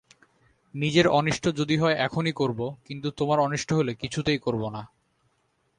নিজের 0.73 1.07
অনিষ্ট 1.07 1.45
যদি 1.55 1.75
হয় 1.77 1.95
এখনই 1.97 2.31
করব, 2.31 2.59
কিন্তু 2.85 3.07
তোমার 3.11 3.39
অনিষ্ট 3.39 3.73
হলে 3.73 3.93
কিছুতেই 3.93 4.37
করব 4.37 4.69
না। 4.69 4.81